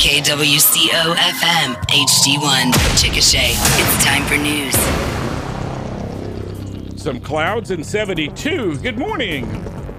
KWCO 0.00 1.14
FM 1.14 1.74
HD1 1.74 2.72
Chickasha. 2.96 3.52
It's 3.52 4.02
time 4.02 4.24
for 4.24 4.38
news. 4.38 4.74
Some 6.98 7.20
clouds 7.20 7.70
and 7.70 7.84
72. 7.84 8.78
Good 8.78 8.96
morning. 8.96 9.46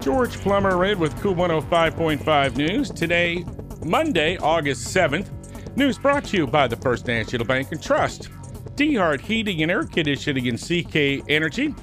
George 0.01 0.31
Plummer 0.37 0.75
Red 0.75 0.97
with 0.97 1.15
KOOL 1.21 1.35
105.5 1.35 2.57
News. 2.57 2.89
Today, 2.89 3.45
Monday, 3.85 4.37
August 4.37 4.87
7th. 4.87 5.29
News 5.77 5.99
brought 5.99 6.25
to 6.25 6.37
you 6.37 6.47
by 6.47 6.67
the 6.67 6.77
First 6.77 7.05
National 7.05 7.45
Bank 7.45 7.71
and 7.71 7.79
Trust. 7.79 8.29
DeHart 8.77 9.21
Heating 9.21 9.61
and 9.61 9.69
Air 9.69 9.83
Conditioning 9.83 10.47
and 10.47 10.59
CK 10.59 11.23
Energy. 11.29 11.75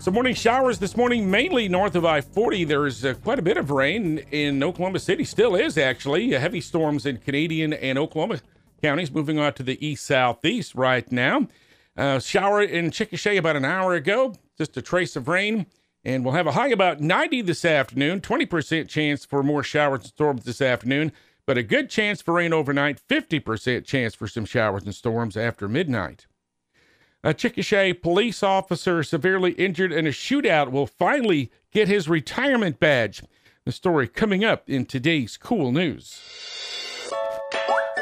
Some 0.00 0.14
morning 0.14 0.34
showers 0.34 0.78
this 0.78 0.96
morning, 0.96 1.30
mainly 1.30 1.68
north 1.68 1.94
of 1.94 2.06
I 2.06 2.22
40. 2.22 2.64
There's 2.64 3.04
uh, 3.04 3.12
quite 3.12 3.38
a 3.38 3.42
bit 3.42 3.58
of 3.58 3.70
rain 3.70 4.16
in 4.30 4.62
Oklahoma 4.62 4.98
City, 4.98 5.24
still 5.24 5.54
is 5.54 5.76
actually. 5.76 6.34
Uh, 6.34 6.40
heavy 6.40 6.62
storms 6.62 7.04
in 7.04 7.18
Canadian 7.18 7.74
and 7.74 7.98
Oklahoma 7.98 8.40
counties 8.82 9.10
moving 9.10 9.38
on 9.38 9.52
to 9.52 9.62
the 9.62 9.86
east 9.86 10.06
southeast 10.06 10.74
right 10.74 11.12
now. 11.12 11.48
Uh, 11.98 12.18
shower 12.18 12.62
in 12.62 12.90
Chickasha 12.90 13.36
about 13.36 13.56
an 13.56 13.66
hour 13.66 13.92
ago, 13.92 14.34
just 14.56 14.74
a 14.78 14.80
trace 14.80 15.16
of 15.16 15.28
rain. 15.28 15.66
And 16.02 16.24
we'll 16.24 16.32
have 16.32 16.46
a 16.46 16.52
high 16.52 16.68
about 16.68 17.02
90 17.02 17.42
this 17.42 17.66
afternoon, 17.66 18.22
20% 18.22 18.88
chance 18.88 19.26
for 19.26 19.42
more 19.42 19.62
showers 19.62 20.00
and 20.00 20.08
storms 20.08 20.44
this 20.44 20.62
afternoon, 20.62 21.12
but 21.44 21.58
a 21.58 21.62
good 21.62 21.90
chance 21.90 22.22
for 22.22 22.32
rain 22.32 22.54
overnight, 22.54 23.06
50% 23.06 23.84
chance 23.84 24.14
for 24.14 24.26
some 24.26 24.46
showers 24.46 24.84
and 24.84 24.94
storms 24.94 25.36
after 25.36 25.68
midnight. 25.68 26.26
A 27.22 27.34
Chickasha 27.34 28.00
police 28.00 28.42
officer 28.42 29.02
severely 29.02 29.52
injured 29.52 29.92
in 29.92 30.06
a 30.06 30.10
shootout 30.10 30.70
will 30.70 30.86
finally 30.86 31.50
get 31.70 31.86
his 31.86 32.08
retirement 32.08 32.80
badge. 32.80 33.22
The 33.66 33.72
story 33.72 34.08
coming 34.08 34.42
up 34.42 34.70
in 34.70 34.86
today's 34.86 35.36
KOOL 35.36 35.70
News. 35.70 36.79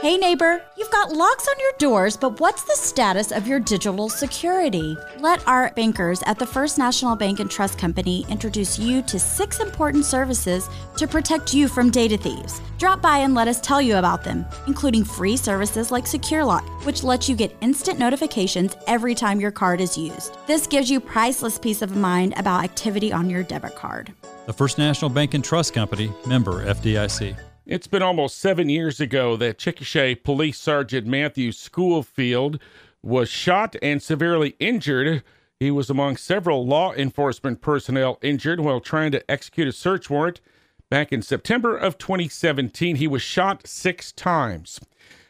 Hey 0.00 0.16
neighbor, 0.16 0.62
you've 0.76 0.92
got 0.92 1.10
locks 1.12 1.48
on 1.48 1.58
your 1.58 1.72
doors, 1.78 2.16
but 2.16 2.38
what's 2.38 2.62
the 2.62 2.76
status 2.76 3.32
of 3.32 3.48
your 3.48 3.58
digital 3.58 4.08
security? 4.08 4.96
Let 5.18 5.46
our 5.48 5.72
bankers 5.74 6.22
at 6.24 6.38
the 6.38 6.46
First 6.46 6.78
National 6.78 7.16
Bank 7.16 7.40
and 7.40 7.50
Trust 7.50 7.78
Company 7.78 8.24
introduce 8.28 8.78
you 8.78 9.02
to 9.02 9.18
six 9.18 9.58
important 9.58 10.04
services 10.04 10.68
to 10.98 11.08
protect 11.08 11.52
you 11.52 11.66
from 11.66 11.90
data 11.90 12.16
thieves. 12.16 12.60
Drop 12.78 13.02
by 13.02 13.18
and 13.18 13.34
let 13.34 13.48
us 13.48 13.60
tell 13.60 13.82
you 13.82 13.96
about 13.96 14.22
them, 14.22 14.46
including 14.68 15.02
free 15.02 15.36
services 15.36 15.90
like 15.90 16.04
SecurLOCK, 16.04 16.86
which 16.86 17.02
lets 17.02 17.28
you 17.28 17.34
get 17.34 17.56
instant 17.60 17.98
notifications 17.98 18.76
every 18.86 19.16
time 19.16 19.40
your 19.40 19.50
card 19.50 19.80
is 19.80 19.98
used. 19.98 20.36
This 20.46 20.68
gives 20.68 20.88
you 20.88 21.00
priceless 21.00 21.58
peace 21.58 21.82
of 21.82 21.96
mind 21.96 22.34
about 22.36 22.62
activity 22.62 23.12
on 23.12 23.28
your 23.28 23.42
debit 23.42 23.74
card. 23.74 24.12
The 24.46 24.52
First 24.52 24.78
National 24.78 25.10
Bank 25.10 25.34
and 25.34 25.42
Trust 25.42 25.74
Company, 25.74 26.12
member 26.24 26.64
FDIC. 26.64 27.36
It's 27.68 27.86
been 27.86 28.00
almost 28.00 28.38
seven 28.38 28.70
years 28.70 28.98
ago 28.98 29.36
that 29.36 29.58
Chickasha 29.58 30.24
Police 30.24 30.58
Sergeant 30.58 31.06
Matthew 31.06 31.52
Schoolfield 31.52 32.58
was 33.02 33.28
shot 33.28 33.76
and 33.82 34.02
severely 34.02 34.56
injured. 34.58 35.22
He 35.60 35.70
was 35.70 35.90
among 35.90 36.16
several 36.16 36.66
law 36.66 36.94
enforcement 36.94 37.60
personnel 37.60 38.18
injured 38.22 38.60
while 38.60 38.80
trying 38.80 39.12
to 39.12 39.30
execute 39.30 39.68
a 39.68 39.72
search 39.72 40.08
warrant. 40.08 40.40
Back 40.88 41.12
in 41.12 41.20
September 41.20 41.76
of 41.76 41.98
2017, 41.98 42.96
he 42.96 43.06
was 43.06 43.20
shot 43.20 43.66
six 43.66 44.12
times. 44.12 44.80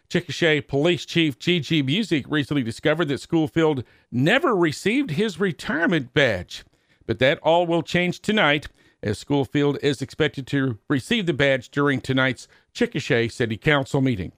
Chickasha 0.08 0.64
Police 0.64 1.05
Chief 1.06 1.41
Gigi 1.41 1.83
Music 1.83 2.25
recently 2.28 2.62
discovered 2.62 3.06
that 3.06 3.20
Schoolfield 3.20 3.83
never 4.12 4.55
received 4.55 5.11
his 5.11 5.41
retirement 5.41 6.14
badge. 6.14 6.64
But 7.05 7.19
that 7.19 7.41
all 7.41 7.67
will 7.67 7.83
change 7.83 8.20
tonight 8.20 8.69
as 9.02 9.18
Schoolfield 9.18 9.78
is 9.82 10.02
expected 10.02 10.46
to 10.48 10.78
receive 10.88 11.27
the 11.27 11.32
badge 11.32 11.70
during 11.70 12.00
tonight's 12.00 12.48
Chickasha 12.74 13.30
City 13.30 13.56
Council 13.56 14.00
meeting. 14.00 14.32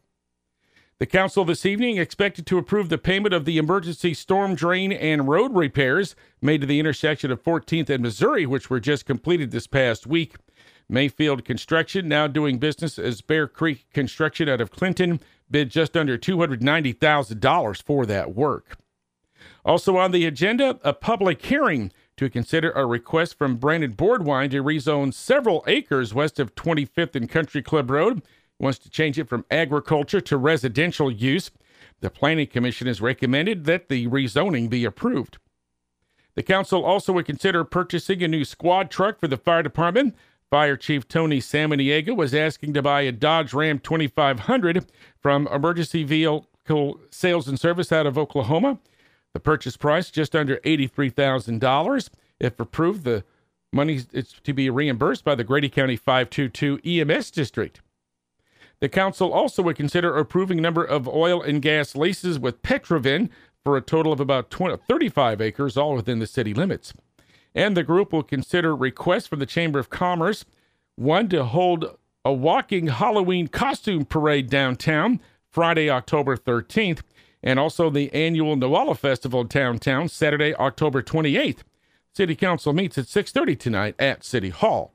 The 0.98 1.06
council 1.06 1.46
this 1.46 1.64
evening 1.64 1.96
expected 1.96 2.44
to 2.46 2.58
approve 2.58 2.90
the 2.90 2.98
payment 2.98 3.32
of 3.32 3.46
the 3.46 3.56
emergency 3.56 4.12
storm 4.12 4.54
drain 4.54 4.92
and 4.92 5.26
road 5.26 5.54
repairs 5.54 6.14
made 6.42 6.60
to 6.60 6.66
the 6.66 6.78
intersection 6.78 7.30
of 7.30 7.42
14th 7.42 7.88
and 7.88 8.02
Missouri, 8.02 8.44
which 8.44 8.68
were 8.68 8.80
just 8.80 9.06
completed 9.06 9.50
this 9.50 9.66
past 9.66 10.06
week. 10.06 10.36
Mayfield 10.90 11.44
Construction, 11.44 12.06
now 12.06 12.26
doing 12.26 12.58
business 12.58 12.98
as 12.98 13.22
Bear 13.22 13.48
Creek 13.48 13.86
Construction 13.94 14.46
out 14.46 14.60
of 14.60 14.70
Clinton, 14.70 15.20
bid 15.50 15.70
just 15.70 15.96
under 15.96 16.18
$290,000 16.18 17.82
for 17.82 18.04
that 18.04 18.34
work. 18.34 18.76
Also 19.64 19.96
on 19.96 20.10
the 20.10 20.26
agenda, 20.26 20.78
a 20.84 20.92
public 20.92 21.44
hearing 21.46 21.92
to 22.20 22.28
consider 22.28 22.70
a 22.72 22.84
request 22.84 23.38
from 23.38 23.56
Brandon 23.56 23.92
Boardwine 23.92 24.50
to 24.50 24.62
rezone 24.62 25.14
several 25.14 25.64
acres 25.66 26.12
west 26.12 26.38
of 26.38 26.54
25th 26.54 27.16
and 27.16 27.30
Country 27.30 27.62
Club 27.62 27.90
Road. 27.90 28.16
He 28.58 28.62
wants 28.62 28.78
to 28.80 28.90
change 28.90 29.18
it 29.18 29.26
from 29.26 29.46
agriculture 29.50 30.20
to 30.20 30.36
residential 30.36 31.10
use. 31.10 31.50
The 32.00 32.10
Planning 32.10 32.48
Commission 32.48 32.88
has 32.88 33.00
recommended 33.00 33.64
that 33.64 33.88
the 33.88 34.06
rezoning 34.08 34.68
be 34.68 34.84
approved. 34.84 35.38
The 36.34 36.42
council 36.42 36.84
also 36.84 37.14
would 37.14 37.24
consider 37.24 37.64
purchasing 37.64 38.22
a 38.22 38.28
new 38.28 38.44
squad 38.44 38.90
truck 38.90 39.18
for 39.18 39.26
the 39.26 39.38
fire 39.38 39.62
department. 39.62 40.14
Fire 40.50 40.76
Chief 40.76 41.08
Tony 41.08 41.38
Samaniego 41.38 42.14
was 42.14 42.34
asking 42.34 42.74
to 42.74 42.82
buy 42.82 43.00
a 43.00 43.12
Dodge 43.12 43.54
Ram 43.54 43.78
2500 43.78 44.84
from 45.18 45.46
Emergency 45.46 46.04
Vehicle 46.04 47.00
Sales 47.10 47.48
and 47.48 47.58
Service 47.58 47.90
out 47.90 48.04
of 48.04 48.18
Oklahoma. 48.18 48.78
The 49.32 49.40
purchase 49.40 49.76
price 49.76 50.10
just 50.10 50.34
under 50.34 50.56
$83,000. 50.58 52.08
If 52.38 52.58
approved, 52.58 53.04
the 53.04 53.24
money 53.72 54.00
is 54.12 54.34
to 54.42 54.52
be 54.52 54.70
reimbursed 54.70 55.24
by 55.24 55.34
the 55.34 55.44
Grady 55.44 55.68
County 55.68 55.96
522 55.96 56.80
EMS 56.84 57.30
district. 57.30 57.80
The 58.80 58.88
council 58.88 59.32
also 59.32 59.62
would 59.62 59.76
consider 59.76 60.16
approving 60.16 60.58
a 60.58 60.62
number 60.62 60.82
of 60.82 61.06
oil 61.06 61.42
and 61.42 61.60
gas 61.60 61.94
leases 61.94 62.38
with 62.38 62.62
Petrovin 62.62 63.30
for 63.62 63.76
a 63.76 63.82
total 63.82 64.12
of 64.12 64.20
about 64.20 64.50
20, 64.50 64.78
35 64.88 65.40
acres, 65.40 65.76
all 65.76 65.94
within 65.94 66.18
the 66.18 66.26
city 66.26 66.54
limits. 66.54 66.94
And 67.54 67.76
the 67.76 67.82
group 67.82 68.12
will 68.12 68.22
consider 68.22 68.74
requests 68.74 69.26
from 69.26 69.38
the 69.38 69.46
Chamber 69.46 69.78
of 69.78 69.90
Commerce 69.90 70.44
one 70.96 71.28
to 71.28 71.44
hold 71.44 71.96
a 72.24 72.32
walking 72.32 72.88
Halloween 72.88 73.48
costume 73.48 74.04
parade 74.04 74.48
downtown 74.50 75.20
Friday, 75.48 75.90
October 75.90 76.36
13th, 76.36 77.00
and 77.42 77.58
also 77.58 77.90
the 77.90 78.12
annual 78.12 78.56
Noala 78.56 78.96
Festival 78.96 79.44
downtown 79.44 80.08
Saturday, 80.08 80.54
October 80.54 81.02
28th. 81.02 81.60
City 82.12 82.34
Council 82.34 82.72
meets 82.72 82.98
at 82.98 83.06
6:30 83.06 83.58
tonight 83.58 83.94
at 83.98 84.24
City 84.24 84.50
Hall. 84.50 84.92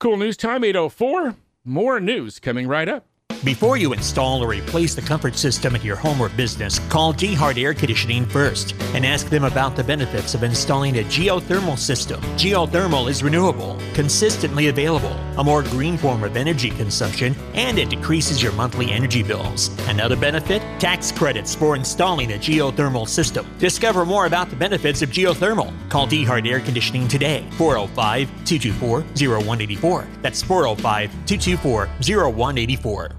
KOOL 0.00 0.16
news 0.16 0.36
time 0.36 0.64
804. 0.64 1.34
More 1.64 2.00
news 2.00 2.38
coming 2.38 2.66
right 2.66 2.88
up. 2.88 3.06
Before 3.44 3.76
you 3.76 3.92
install 3.92 4.42
or 4.42 4.48
replace 4.48 4.96
the 4.96 5.02
comfort 5.02 5.36
system 5.36 5.76
at 5.76 5.84
your 5.84 5.94
home 5.94 6.20
or 6.20 6.28
business, 6.30 6.80
call 6.88 7.14
DeHart 7.14 7.56
Air 7.56 7.72
Conditioning 7.72 8.26
first 8.26 8.74
and 8.94 9.06
ask 9.06 9.28
them 9.28 9.44
about 9.44 9.76
the 9.76 9.84
benefits 9.84 10.34
of 10.34 10.42
installing 10.42 10.98
a 10.98 11.04
geothermal 11.04 11.78
system. 11.78 12.20
Geothermal 12.36 13.08
is 13.08 13.22
renewable, 13.22 13.78
consistently 13.94 14.68
available, 14.68 15.16
a 15.38 15.44
more 15.44 15.62
green 15.62 15.96
form 15.96 16.22
of 16.24 16.36
energy 16.36 16.70
consumption, 16.70 17.34
and 17.54 17.78
it 17.78 17.88
decreases 17.88 18.42
your 18.42 18.52
monthly 18.52 18.90
energy 18.90 19.22
bills. 19.22 19.70
Another 19.88 20.16
benefit? 20.16 20.60
Tax 20.78 21.10
credits 21.10 21.54
for 21.54 21.76
installing 21.76 22.32
a 22.32 22.36
geothermal 22.36 23.08
system. 23.08 23.46
Discover 23.58 24.04
more 24.04 24.26
about 24.26 24.50
the 24.50 24.56
benefits 24.56 25.00
of 25.00 25.10
geothermal. 25.10 25.72
Call 25.88 26.06
DeHart 26.06 26.46
Air 26.46 26.60
Conditioning 26.60 27.08
today, 27.08 27.46
405 27.52 28.28
224 28.44 29.00
0184. 29.40 30.08
That's 30.22 30.42
405 30.42 31.10
224 31.26 31.86
0184. 31.86 33.10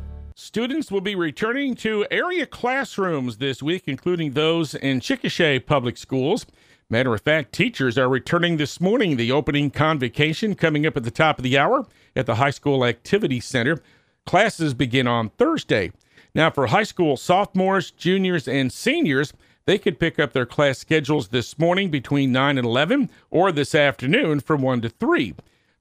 Students 0.41 0.89
will 0.89 1.01
be 1.01 1.15
returning 1.15 1.75
to 1.75 2.07
area 2.09 2.45
classrooms 2.45 3.37
this 3.37 3.61
week, 3.61 3.83
including 3.87 4.31
those 4.31 4.73
in 4.73 5.01
Chickasha 5.01 5.65
public 5.65 5.97
schools. 5.97 6.45
Matter 6.91 7.13
of 7.13 7.21
fact, 7.21 7.53
teachers 7.53 7.99
are 7.99 8.09
returning 8.09 8.57
this 8.57 8.81
morning. 8.81 9.15
The 9.15 9.31
opening 9.31 9.69
convocation 9.69 10.55
coming 10.55 10.87
up 10.87 10.97
at 10.97 11.03
the 11.03 11.11
top 11.11 11.37
of 11.37 11.43
the 11.43 11.55
hour 11.55 11.85
at 12.15 12.25
the 12.25 12.35
High 12.35 12.49
School 12.49 12.83
Activity 12.83 13.39
Center. 13.39 13.77
Classes 14.25 14.73
begin 14.73 15.05
on 15.05 15.29
Thursday. 15.29 15.91
Now, 16.33 16.49
for 16.49 16.65
high 16.65 16.83
school 16.83 17.15
sophomores, 17.15 17.91
juniors, 17.91 18.47
and 18.47 18.73
seniors, 18.73 19.33
they 19.65 19.77
could 19.77 19.99
pick 19.99 20.17
up 20.17 20.33
their 20.33 20.47
class 20.47 20.79
schedules 20.79 21.27
this 21.27 21.59
morning 21.59 21.91
between 21.91 22.31
9 22.31 22.57
and 22.57 22.65
11 22.65 23.11
or 23.29 23.51
this 23.51 23.75
afternoon 23.75 24.39
from 24.39 24.63
1 24.63 24.81
to 24.81 24.89
3. 24.89 25.35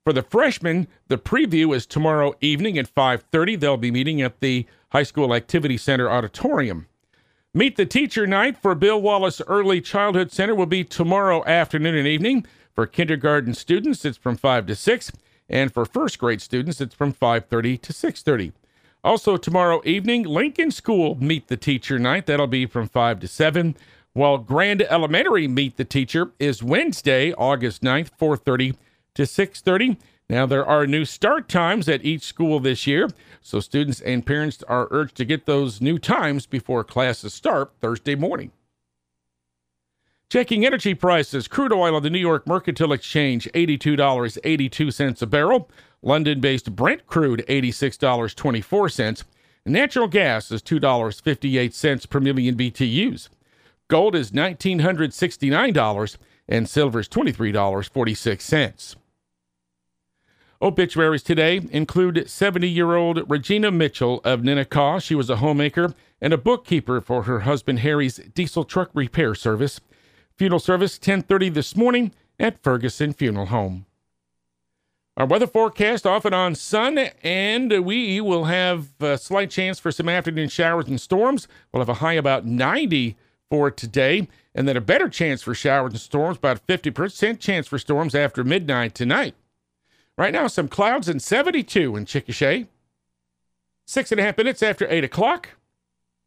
For 0.05 0.12
the 0.12 0.22
freshmen, 0.22 0.88
the 1.08 1.16
preview 1.16 1.75
is 1.75 1.87
tomorrow 1.87 2.34
evening 2.43 2.76
at 2.76 2.87
5:30. 2.87 3.56
They'll 3.56 3.78
be 3.78 3.90
meeting 3.90 4.20
at 4.20 4.40
the 4.40 4.66
High 4.90 5.05
School 5.05 5.34
Activity 5.34 5.78
Center 5.78 6.10
auditorium. 6.10 6.87
Meet 7.58 7.75
the 7.75 7.87
Teacher 7.87 8.25
Night 8.25 8.56
for 8.56 8.76
Bill 8.76 9.02
Wallace 9.02 9.43
Early 9.49 9.81
Childhood 9.81 10.31
Center 10.31 10.55
will 10.55 10.64
be 10.64 10.84
tomorrow 10.84 11.44
afternoon 11.44 11.96
and 11.96 12.06
evening. 12.06 12.46
For 12.72 12.87
kindergarten 12.87 13.52
students, 13.52 14.05
it's 14.05 14.16
from 14.16 14.37
5 14.37 14.66
to 14.66 14.76
6, 14.76 15.12
and 15.49 15.75
for 15.75 15.84
first 15.84 16.20
grade 16.20 16.40
students, 16.40 16.81
it's 16.81 16.94
from 16.94 17.12
5:30 17.12 17.76
to 17.78 17.93
6:30. 17.93 18.52
Also 19.02 19.37
tomorrow 19.37 19.82
evening, 19.84 20.22
Lincoln 20.22 20.70
School 20.70 21.16
Meet 21.16 21.49
the 21.49 21.56
Teacher 21.56 21.99
Night. 21.99 22.26
That'll 22.26 22.46
be 22.46 22.64
from 22.64 22.87
5 22.87 23.19
to 23.19 23.26
7. 23.26 23.75
While 24.12 24.38
Grand 24.38 24.82
Elementary 24.82 25.49
Meet 25.49 25.78
the 25.78 25.84
Teacher 25.84 26.31
is 26.38 26.62
Wednesday, 26.62 27.32
August 27.32 27.82
9th, 27.82 28.12
4:30 28.16 28.76
to 29.14 29.26
6:30. 29.26 29.96
Now, 30.30 30.44
there 30.44 30.66
are 30.66 30.86
new 30.86 31.06
start 31.06 31.48
times 31.48 31.88
at 31.88 32.04
each 32.04 32.22
school 32.22 32.60
this 32.60 32.86
year, 32.86 33.08
so 33.40 33.60
students 33.60 34.02
and 34.02 34.26
parents 34.26 34.62
are 34.64 34.88
urged 34.90 35.16
to 35.16 35.25
get 35.25 35.46
those 35.46 35.80
new 35.80 35.98
times 35.98 36.44
before 36.44 36.84
classes 36.84 37.32
start 37.32 37.72
Thursday 37.80 38.14
morning. 38.14 38.52
Checking 40.30 40.66
energy 40.66 40.92
prices 40.92 41.48
crude 41.48 41.72
oil 41.72 41.96
on 41.96 42.02
the 42.02 42.10
New 42.10 42.19
York 42.19 42.46
Mercantile 42.46 42.92
Exchange, 42.92 43.48
$82.82 43.54 45.22
a 45.22 45.26
barrel. 45.26 45.70
London 46.02 46.40
based 46.40 46.76
Brent 46.76 47.06
crude, 47.06 47.42
$86.24. 47.48 49.24
Natural 49.64 50.08
gas 50.08 50.52
is 50.52 50.62
$2.58 50.62 52.10
per 52.10 52.20
million 52.20 52.54
BTUs. 52.54 53.31
Gold 53.88 54.14
is 54.14 54.32
$1,969 54.32 56.16
and 56.46 56.69
silver 56.69 57.00
is 57.00 57.08
$23.46. 57.08 58.96
Obituaries 60.60 61.22
today 61.22 61.60
include 61.70 62.28
70 62.28 62.69
year 62.69 62.96
old 62.96 63.31
Regina 63.31 63.70
Mitchell 63.70 64.20
of 64.25 64.40
Ninnekah. 64.40 65.00
She 65.00 65.14
was 65.14 65.31
a 65.31 65.37
homemaker 65.37 65.94
and 66.20 66.32
a 66.32 66.38
bookkeeper 66.38 67.00
for 67.00 67.22
her 67.22 67.40
husband 67.40 67.78
Harry's 67.81 68.16
diesel 68.34 68.64
truck 68.64 68.90
repair 68.93 69.37
service. 69.37 69.81
Funeral 70.37 70.58
service 70.58 70.99
10:30 70.99 71.49
this 71.49 71.76
morning 71.76 72.12
at 72.40 72.60
Ferguson 72.60 73.12
Funeral 73.12 73.46
Home. 73.46 73.87
Our 75.16 75.26
weather 75.26 75.46
forecast 75.46 76.06
off 76.06 76.25
and 76.25 76.34
on 76.34 76.56
sun, 76.56 76.99
and 77.22 77.84
we 77.84 78.20
will 78.20 78.44
have 78.44 78.88
a 79.00 79.16
slight 79.16 79.50
chance 79.50 79.78
for 79.78 79.93
some 79.93 80.08
afternoon 80.08 80.49
showers 80.49 80.88
and 80.88 81.00
storms. 81.00 81.46
We'll 81.72 81.82
have 81.82 81.88
a 81.88 81.94
high 81.94 82.14
about 82.14 82.46
90 82.46 83.16
for 83.49 83.70
today, 83.70 84.26
and 84.56 84.66
then 84.66 84.76
a 84.76 84.81
better 84.81 85.08
chance 85.08 85.40
for 85.43 85.55
showers 85.55 85.93
and 85.93 86.00
storms, 86.00 86.37
about 86.37 86.66
50% 86.66 87.38
chance 87.38 87.69
for 87.69 87.78
storms 87.78 88.16
after 88.16 88.43
midnight 88.43 88.96
tonight. 88.96 89.37
Right 90.19 90.32
now, 90.32 90.49
some 90.49 90.67
clouds 90.67 91.09
and 91.09 91.23
72 91.23 91.94
in 91.94 92.05
Chickasha. 92.05 92.67
Six 93.87 94.11
and 94.11 94.20
a 94.20 94.25
half 94.25 94.37
minutes 94.37 94.65
after 94.65 94.85
8 94.91 95.05
o'clock. 95.05 95.50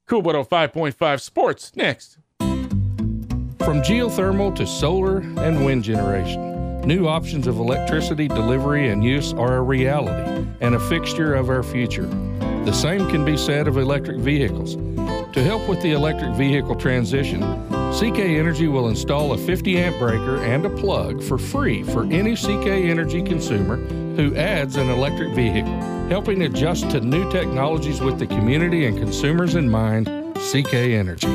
KOOL 0.08 0.24
105.5 0.24 1.20
Sports 1.20 1.76
next. 1.76 2.18
From 2.40 3.82
geothermal 3.82 4.56
to 4.56 4.66
solar 4.66 5.18
and 5.18 5.66
wind 5.66 5.84
generation, 5.84 6.80
new 6.82 7.06
options 7.06 7.48
of 7.48 7.58
electricity 7.58 8.30
delivery 8.30 8.88
and 8.88 9.04
use 9.04 9.34
are 9.34 9.58
a 9.58 9.62
reality 9.62 10.48
and 10.62 10.74
a 10.74 10.80
fixture 10.80 11.36
of 11.36 11.50
our 11.50 11.62
future. 11.62 12.08
The 12.64 12.72
same 12.72 13.10
can 13.10 13.26
be 13.26 13.36
said 13.36 13.68
of 13.68 13.76
electric 13.76 14.20
vehicles. 14.20 14.76
To 15.34 15.44
help 15.44 15.68
with 15.68 15.82
the 15.82 15.92
electric 15.92 16.32
vehicle 16.36 16.76
transition, 16.76 17.42
CK 18.00 18.20
Energy 18.20 18.70
will 18.70 18.88
install 18.88 19.34
a 19.34 19.38
50 19.38 19.78
amp 19.78 20.00
breaker 20.00 20.42
and 20.44 20.66
a 20.66 20.70
plug 20.70 21.22
for 21.22 21.38
free 21.38 21.84
for 21.84 22.06
any 22.06 22.38
CK 22.38 22.68
Energy 22.68 23.22
consumer 23.22 23.76
who 24.16 24.34
adds 24.36 24.78
an 24.78 24.90
electric 24.90 25.34
vehicle. 25.34 25.78
Helping 26.08 26.44
adjust 26.44 26.90
to 26.92 27.02
new 27.02 27.30
technologies 27.32 28.00
with 28.00 28.18
the 28.18 28.26
community 28.26 28.86
and 28.86 28.98
consumers 28.98 29.56
in 29.56 29.70
mind, 29.70 30.08
CK 30.36 30.74
Energy. 30.74 31.28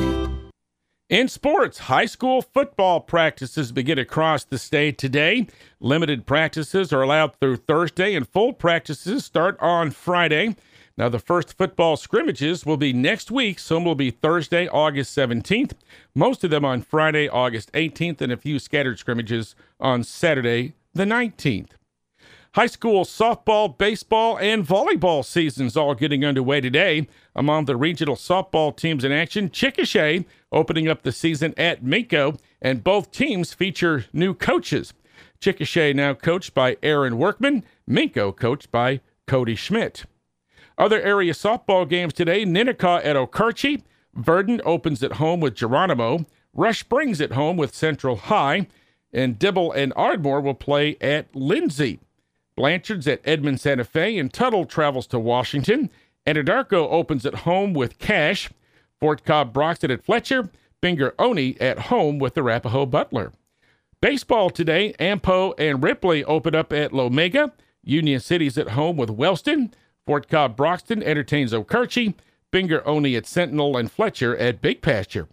In 1.09 1.27
sports, 1.27 1.77
high 1.77 2.07
school 2.07 2.41
football 2.41 3.01
practices 3.01 3.71
begin 3.71 3.99
across 3.99 4.43
the 4.43 4.57
state 4.57 4.97
today. 4.97 5.47
Limited 5.79 6.25
practices 6.25 6.91
are 6.91 7.03
allowed 7.03 7.35
through 7.39 7.57
Thursday, 7.57 8.15
and 8.15 8.27
full 8.27 8.51
practices 8.51 9.23
start 9.23 9.57
on 9.61 9.91
Friday. 9.91 10.55
Now, 10.97 11.09
the 11.09 11.19
first 11.19 11.55
football 11.55 11.95
scrimmages 11.95 12.65
will 12.65 12.77
be 12.77 12.91
next 12.91 13.29
week. 13.29 13.59
Some 13.59 13.85
will 13.85 13.93
be 13.93 14.09
Thursday, 14.09 14.67
August 14.67 15.15
17th, 15.15 15.73
most 16.15 16.43
of 16.43 16.49
them 16.49 16.65
on 16.65 16.81
Friday, 16.81 17.29
August 17.29 17.71
18th, 17.73 18.19
and 18.19 18.31
a 18.31 18.37
few 18.37 18.57
scattered 18.57 18.97
scrimmages 18.97 19.55
on 19.79 20.03
Saturday, 20.03 20.73
the 20.95 21.05
19th. 21.05 21.69
High 22.55 22.65
school 22.65 23.05
softball, 23.05 23.77
baseball, 23.77 24.39
and 24.39 24.65
volleyball 24.65 25.23
seasons 25.23 25.77
all 25.77 25.93
getting 25.93 26.25
underway 26.25 26.59
today. 26.61 27.07
Among 27.35 27.65
the 27.65 27.75
regional 27.75 28.15
softball 28.15 28.75
teams 28.75 29.03
in 29.03 29.11
action, 29.11 29.49
Chickasha 29.49 30.25
opening 30.51 30.87
up 30.87 31.03
the 31.03 31.11
season 31.11 31.53
at 31.57 31.83
Minco, 31.83 32.39
and 32.59 32.83
both 32.83 33.11
teams 33.11 33.53
feature 33.53 34.05
new 34.11 34.33
coaches. 34.33 34.95
Chickasha 35.39 35.93
now 35.93 36.15
coached 36.15 36.55
by 36.55 36.77
Aaron 36.81 37.19
Workman, 37.19 37.63
Minco 37.87 38.35
coached 38.35 38.71
by 38.71 39.01
Cody 39.27 39.53
Schmidt. 39.53 40.05
Other 40.77 41.01
area 41.01 41.33
softball 41.33 41.89
games 41.89 42.13
today 42.13 42.45
Ninnekah 42.45 43.03
at 43.03 43.15
Okarche. 43.15 43.81
Verden 44.13 44.61
opens 44.63 45.01
at 45.01 45.13
home 45.13 45.39
with 45.39 45.55
Geronimo. 45.55 46.25
Rush 46.53 46.79
Springs 46.79 47.19
at 47.19 47.31
home 47.31 47.57
with 47.57 47.75
Central 47.75 48.15
High. 48.15 48.67
And 49.11 49.39
Dibble 49.39 49.71
and 49.71 49.93
Ardmore 49.95 50.41
will 50.41 50.53
play 50.53 50.97
at 51.01 51.35
Lindsay. 51.35 51.99
Blanchard's 52.55 53.07
at 53.07 53.21
Edmond 53.25 53.59
Santa 53.59 53.83
Fe. 53.83 54.17
And 54.17 54.31
Tuttle 54.31 54.65
travels 54.65 55.07
to 55.07 55.19
Washington. 55.19 55.89
Anadarko 56.27 56.87
opens 56.91 57.25
at 57.25 57.35
home 57.35 57.73
with 57.73 57.97
Cache. 57.99 58.49
Fort 58.99 59.23
Cobb 59.23 59.53
Broxton 59.53 59.91
at 59.91 60.03
Fletcher. 60.03 60.49
Binger 60.81 61.13
Oney 61.17 61.59
at 61.59 61.79
home 61.79 62.19
with 62.19 62.37
Arapaho 62.37 62.85
Butler. 62.85 63.31
Baseball 63.99 64.51
today, 64.51 64.93
Ampo 64.99 65.55
and 65.57 65.81
Ripley 65.81 66.23
open 66.25 66.53
up 66.53 66.71
at 66.71 66.91
Lomega. 66.91 67.51
Union 67.83 68.19
City's 68.19 68.57
at 68.57 68.69
home 68.69 68.95
with 68.95 69.09
Wellston. 69.09 69.73
Fort 70.07 70.29
Cobb 70.29 70.55
Broxton 70.55 71.03
entertains 71.03 71.51
Okarche, 71.51 72.13
Binger 72.49 72.81
Oney 72.85 73.17
at 73.17 73.25
Sentinel, 73.25 73.75
and 73.75 73.91
Fletcher 73.91 74.37
at 74.37 74.61
Big 74.61 74.81
Pasture. 74.81 75.27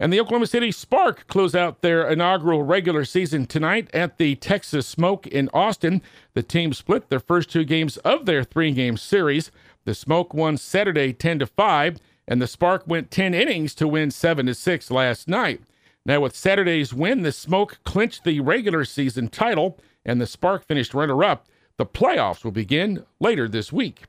And 0.00 0.10
the 0.10 0.20
Oklahoma 0.20 0.46
City 0.46 0.72
Spark 0.72 1.26
close 1.26 1.54
out 1.54 1.82
their 1.82 2.08
inaugural 2.08 2.62
regular 2.62 3.04
season 3.04 3.44
tonight 3.44 3.90
at 3.92 4.16
the 4.16 4.36
Texas 4.36 4.86
Smoke 4.86 5.26
in 5.26 5.50
Austin. 5.52 6.00
The 6.32 6.42
team 6.42 6.72
split 6.72 7.10
their 7.10 7.20
first 7.20 7.50
two 7.50 7.64
games 7.64 7.98
of 7.98 8.24
their 8.24 8.42
three-game 8.42 8.96
series. 8.96 9.50
The 9.84 9.94
Smoke 9.94 10.32
won 10.32 10.56
Saturday 10.56 11.12
10 11.12 11.40
to 11.40 11.46
5, 11.46 11.98
and 12.26 12.40
the 12.40 12.46
Spark 12.46 12.84
went 12.86 13.10
10 13.10 13.34
innings 13.34 13.74
to 13.74 13.86
win 13.86 14.10
7 14.10 14.46
to 14.46 14.54
6 14.54 14.90
last 14.90 15.28
night. 15.28 15.60
Now 16.06 16.20
with 16.20 16.34
Saturday's 16.34 16.94
win, 16.94 17.20
the 17.20 17.32
Smoke 17.32 17.80
clinched 17.84 18.24
the 18.24 18.40
regular 18.40 18.86
season 18.86 19.28
title, 19.28 19.78
and 20.06 20.22
the 20.22 20.26
Spark 20.26 20.64
finished 20.66 20.94
runner-up. 20.94 21.46
The 21.78 21.86
playoffs 21.86 22.44
will 22.44 22.50
begin 22.50 23.06
later 23.20 23.48
this 23.48 23.72
week. 23.72 24.02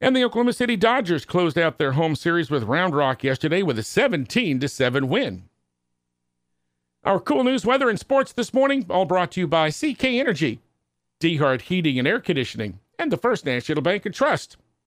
And 0.00 0.14
the 0.14 0.22
Oklahoma 0.22 0.52
City 0.52 0.76
Dodgers 0.76 1.24
closed 1.24 1.58
out 1.58 1.78
their 1.78 1.92
home 1.92 2.14
series 2.14 2.50
with 2.50 2.62
Round 2.62 2.94
Rock 2.94 3.24
yesterday 3.24 3.62
with 3.62 3.78
a 3.78 3.82
17 3.82 4.68
7 4.68 5.08
win. 5.08 5.44
Our 7.04 7.20
cool 7.20 7.42
news, 7.42 7.64
weather, 7.64 7.88
and 7.88 7.98
sports 7.98 8.32
this 8.32 8.52
morning, 8.52 8.84
all 8.90 9.06
brought 9.06 9.32
to 9.32 9.40
you 9.40 9.48
by 9.48 9.70
CK 9.70 10.04
Energy, 10.04 10.60
DeHart 11.20 11.62
Heating 11.62 11.98
and 11.98 12.06
Air 12.06 12.20
Conditioning, 12.20 12.80
and 12.98 13.10
the 13.10 13.16
First 13.16 13.46
National 13.46 13.80
Bank 13.82 14.04
and 14.04 14.14
Trust. 14.14 14.56